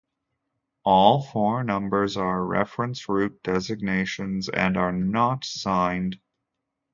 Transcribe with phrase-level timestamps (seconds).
[0.83, 6.19] All four numbers are reference route designations and are not signed.